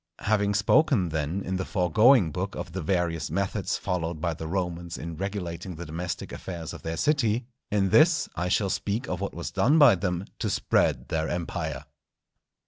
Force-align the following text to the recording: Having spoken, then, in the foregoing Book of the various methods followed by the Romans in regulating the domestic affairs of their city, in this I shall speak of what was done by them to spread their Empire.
Having 0.21 0.55
spoken, 0.55 1.09
then, 1.09 1.43
in 1.43 1.57
the 1.57 1.63
foregoing 1.63 2.31
Book 2.31 2.55
of 2.55 2.71
the 2.71 2.81
various 2.81 3.29
methods 3.29 3.77
followed 3.77 4.19
by 4.19 4.33
the 4.33 4.47
Romans 4.47 4.97
in 4.97 5.15
regulating 5.15 5.75
the 5.75 5.85
domestic 5.85 6.31
affairs 6.31 6.73
of 6.73 6.81
their 6.81 6.97
city, 6.97 7.45
in 7.69 7.91
this 7.91 8.27
I 8.35 8.47
shall 8.49 8.71
speak 8.71 9.07
of 9.07 9.21
what 9.21 9.35
was 9.35 9.51
done 9.51 9.77
by 9.77 9.93
them 9.93 10.25
to 10.39 10.49
spread 10.49 11.09
their 11.09 11.29
Empire. 11.29 11.83